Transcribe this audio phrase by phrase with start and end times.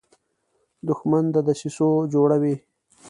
[0.87, 2.55] دښمن د دسیسو جوړه وي